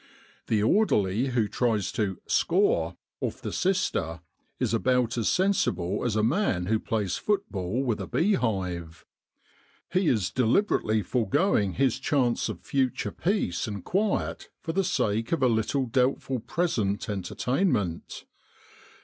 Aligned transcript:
The 0.47 0.63
orderly 0.63 1.27
who 1.27 1.47
tries 1.47 1.91
to' 1.91 2.19
score' 2.41 2.97
off 3.21 3.39
the 3.39 3.53
sister 3.53 4.21
is 4.59 4.73
about 4.73 5.15
as 5.15 5.29
sensible 5.29 6.03
as 6.03 6.15
a 6.15 6.23
man 6.23 6.65
who 6.65 6.79
plays 6.79 7.17
football 7.17 7.83
with 7.83 8.01
a 8.01 8.07
bee 8.07 8.33
hive. 8.33 9.05
He 9.91 10.07
is 10.07 10.31
deliberately 10.31 11.03
forgoing 11.03 11.73
his 11.73 11.99
chance 11.99 12.49
of 12.49 12.61
future 12.61 13.11
peace 13.11 13.67
and 13.67 13.85
quiet 13.85 14.49
for 14.59 14.73
the 14.73 14.83
sake 14.83 15.31
of 15.33 15.43
a 15.43 15.47
little 15.47 15.85
doubtful 15.85 16.39
present 16.39 17.07
enter 17.07 17.35
tainment. 17.35 18.23